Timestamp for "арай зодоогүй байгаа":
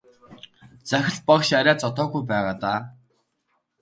1.59-2.55